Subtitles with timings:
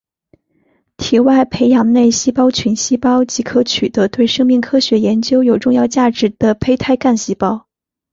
[0.97, 7.67] 体外培养内细胞群细胞即可取得对生命科学研究有重要价值的胚胎干细胞